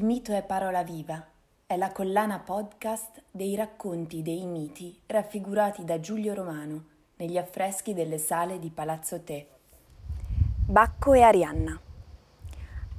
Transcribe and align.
mito 0.00 0.32
è 0.32 0.42
parola 0.42 0.82
viva. 0.82 1.22
È 1.66 1.76
la 1.76 1.92
collana 1.92 2.38
podcast 2.38 3.22
dei 3.30 3.54
racconti 3.54 4.22
dei 4.22 4.46
miti 4.46 4.98
raffigurati 5.06 5.84
da 5.84 6.00
Giulio 6.00 6.32
Romano 6.32 6.84
negli 7.16 7.36
affreschi 7.36 7.92
delle 7.92 8.16
sale 8.16 8.58
di 8.58 8.70
Palazzo 8.70 9.22
Te. 9.22 9.48
Bacco 10.66 11.12
e 11.12 11.20
Arianna. 11.20 11.78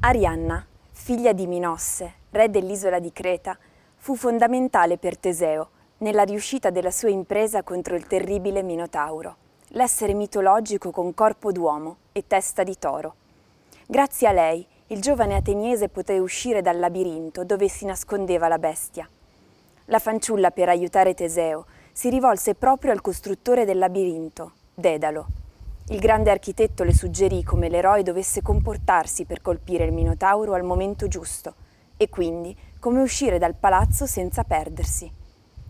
Arianna, 0.01 0.65
figlia 0.91 1.33
di 1.33 1.47
Minosse, 1.47 2.13
re 2.29 2.51
dell'isola 2.51 2.99
di 2.99 3.11
Creta, 3.11 3.57
fu 3.95 4.15
fondamentale 4.15 4.97
per 4.97 5.17
Teseo 5.17 5.69
nella 5.97 6.23
riuscita 6.23 6.69
della 6.69 6.91
sua 6.91 7.09
impresa 7.09 7.63
contro 7.63 7.95
il 7.95 8.05
terribile 8.05 8.61
Minotauro, 8.61 9.35
l'essere 9.69 10.13
mitologico 10.13 10.91
con 10.91 11.13
corpo 11.15 11.51
d'uomo 11.51 11.97
e 12.11 12.27
testa 12.27 12.63
di 12.63 12.77
toro. 12.77 13.15
Grazie 13.87 14.27
a 14.27 14.31
lei, 14.31 14.67
il 14.93 15.01
giovane 15.01 15.33
ateniese 15.33 15.89
poté 15.89 16.19
uscire 16.19 16.61
dal 16.61 16.77
labirinto 16.77 17.43
dove 17.43 17.67
si 17.67 17.83
nascondeva 17.83 18.47
la 18.47 18.59
bestia. 18.59 19.09
La 19.85 19.97
fanciulla, 19.97 20.51
per 20.51 20.69
aiutare 20.69 21.15
Teseo, 21.15 21.65
si 21.91 22.11
rivolse 22.11 22.53
proprio 22.53 22.91
al 22.91 23.01
costruttore 23.01 23.65
del 23.65 23.79
labirinto, 23.79 24.51
Dedalo. 24.71 25.25
Il 25.87 25.99
grande 25.99 26.29
architetto 26.29 26.83
le 26.83 26.93
suggerì 26.93 27.43
come 27.43 27.69
l'eroe 27.69 28.03
dovesse 28.03 28.43
comportarsi 28.43 29.25
per 29.25 29.41
colpire 29.41 29.83
il 29.83 29.91
Minotauro 29.93 30.53
al 30.53 30.63
momento 30.63 31.07
giusto 31.07 31.55
e 31.97 32.07
quindi 32.07 32.55
come 32.79 33.01
uscire 33.01 33.39
dal 33.39 33.55
palazzo 33.55 34.05
senza 34.05 34.43
perdersi. 34.43 35.11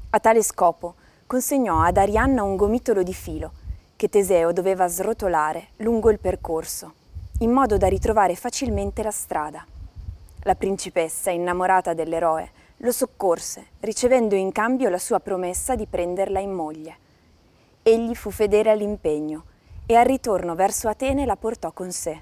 A 0.09 0.19
tale 0.19 0.43
scopo 0.43 0.95
consegnò 1.25 1.81
ad 1.81 1.95
Arianna 1.95 2.43
un 2.43 2.57
gomitolo 2.57 3.03
di 3.03 3.13
filo 3.13 3.53
che 3.95 4.09
Teseo 4.09 4.51
doveva 4.51 4.89
srotolare 4.89 5.69
lungo 5.77 6.09
il 6.09 6.19
percorso 6.19 6.95
in 7.43 7.51
modo 7.51 7.75
da 7.75 7.87
ritrovare 7.87 8.35
facilmente 8.35 9.03
la 9.03 9.11
strada. 9.11 9.65
La 10.43 10.55
principessa, 10.55 11.29
innamorata 11.29 11.93
dell'eroe, 11.93 12.49
lo 12.77 12.91
soccorse, 12.91 13.65
ricevendo 13.81 14.35
in 14.35 14.53
cambio 14.53 14.89
la 14.89 14.97
sua 14.97 15.19
promessa 15.19 15.75
di 15.75 15.85
prenderla 15.85 16.39
in 16.39 16.53
moglie. 16.53 16.97
Egli 17.83 18.15
fu 18.15 18.31
fedele 18.31 18.71
all'impegno 18.71 19.43
e 19.85 19.95
al 19.95 20.05
ritorno 20.05 20.55
verso 20.55 20.87
Atene 20.87 21.25
la 21.25 21.35
portò 21.35 21.73
con 21.73 21.91
sé. 21.91 22.17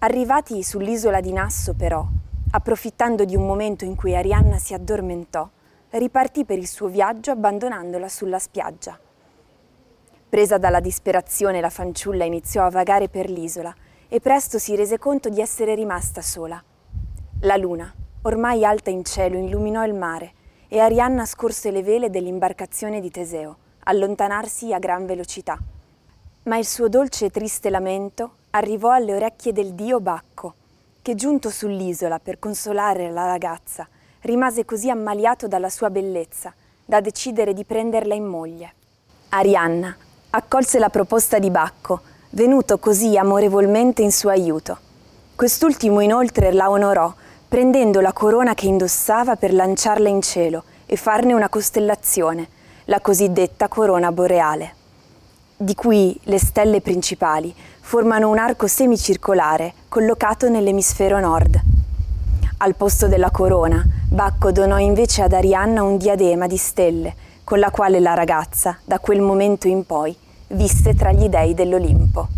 Arrivati 0.00 0.60
sull'isola 0.64 1.20
di 1.20 1.32
Nasso, 1.32 1.74
però, 1.74 2.04
approfittando 2.50 3.24
di 3.24 3.36
un 3.36 3.46
momento 3.46 3.84
in 3.84 3.94
cui 3.94 4.16
Arianna 4.16 4.58
si 4.58 4.74
addormentò, 4.74 5.48
ripartì 5.90 6.44
per 6.44 6.58
il 6.58 6.66
suo 6.66 6.88
viaggio 6.88 7.30
abbandonandola 7.30 8.08
sulla 8.08 8.40
spiaggia. 8.40 8.98
Presa 10.28 10.58
dalla 10.58 10.80
disperazione, 10.80 11.60
la 11.60 11.70
fanciulla 11.70 12.24
iniziò 12.24 12.64
a 12.64 12.70
vagare 12.70 13.08
per 13.08 13.30
l'isola 13.30 13.72
e 14.12 14.20
presto 14.20 14.58
si 14.58 14.74
rese 14.74 14.98
conto 14.98 15.28
di 15.28 15.40
essere 15.40 15.76
rimasta 15.76 16.20
sola. 16.20 16.60
La 17.42 17.56
luna, 17.56 17.94
ormai 18.22 18.64
alta 18.64 18.90
in 18.90 19.04
cielo, 19.04 19.38
illuminò 19.38 19.84
il 19.86 19.94
mare 19.94 20.32
e 20.66 20.80
Arianna 20.80 21.24
scorse 21.24 21.70
le 21.70 21.84
vele 21.84 22.10
dell'imbarcazione 22.10 23.00
di 23.00 23.08
Teseo, 23.08 23.56
allontanarsi 23.84 24.74
a 24.74 24.80
gran 24.80 25.06
velocità. 25.06 25.56
Ma 26.42 26.58
il 26.58 26.66
suo 26.66 26.88
dolce 26.88 27.26
e 27.26 27.30
triste 27.30 27.70
lamento 27.70 28.32
arrivò 28.50 28.90
alle 28.90 29.14
orecchie 29.14 29.52
del 29.52 29.74
dio 29.74 30.00
Bacco, 30.00 30.54
che 31.02 31.14
giunto 31.14 31.48
sull'isola 31.48 32.18
per 32.18 32.40
consolare 32.40 33.12
la 33.12 33.26
ragazza, 33.26 33.88
rimase 34.22 34.64
così 34.64 34.90
ammaliato 34.90 35.46
dalla 35.46 35.70
sua 35.70 35.88
bellezza 35.88 36.52
da 36.84 37.00
decidere 37.00 37.54
di 37.54 37.64
prenderla 37.64 38.14
in 38.14 38.24
moglie. 38.24 38.74
Arianna 39.28 39.96
accolse 40.30 40.80
la 40.80 40.88
proposta 40.88 41.38
di 41.38 41.48
Bacco 41.48 42.00
venuto 42.30 42.78
così 42.78 43.16
amorevolmente 43.16 44.02
in 44.02 44.12
suo 44.12 44.30
aiuto. 44.30 44.78
Quest'ultimo 45.34 46.00
inoltre 46.00 46.52
la 46.52 46.70
onorò, 46.70 47.12
prendendo 47.48 48.00
la 48.00 48.12
corona 48.12 48.54
che 48.54 48.66
indossava 48.66 49.36
per 49.36 49.52
lanciarla 49.52 50.08
in 50.08 50.22
cielo 50.22 50.64
e 50.86 50.96
farne 50.96 51.32
una 51.32 51.48
costellazione, 51.48 52.48
la 52.84 53.00
cosiddetta 53.00 53.68
corona 53.68 54.12
boreale, 54.12 54.74
di 55.56 55.74
cui 55.74 56.18
le 56.24 56.38
stelle 56.38 56.80
principali 56.80 57.54
formano 57.80 58.28
un 58.28 58.38
arco 58.38 58.66
semicircolare 58.66 59.72
collocato 59.88 60.48
nell'emisfero 60.48 61.18
nord. 61.18 61.60
Al 62.58 62.74
posto 62.76 63.08
della 63.08 63.30
corona, 63.30 63.84
Bacco 64.08 64.52
donò 64.52 64.78
invece 64.78 65.22
ad 65.22 65.32
Arianna 65.32 65.82
un 65.82 65.96
diadema 65.96 66.46
di 66.46 66.56
stelle, 66.56 67.14
con 67.42 67.58
la 67.58 67.70
quale 67.70 67.98
la 67.98 68.14
ragazza, 68.14 68.78
da 68.84 68.98
quel 68.98 69.20
momento 69.20 69.66
in 69.66 69.84
poi, 69.86 70.16
viste 70.50 70.94
tra 70.94 71.12
gli 71.12 71.28
dei 71.28 71.54
dell'Olimpo. 71.54 72.28